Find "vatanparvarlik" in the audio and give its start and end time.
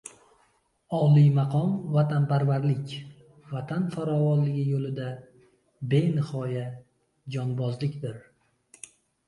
1.97-2.95